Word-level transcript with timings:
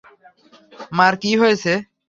মা-র 0.97 1.13
কি 1.21 1.31
হয়েছে? 1.41 1.73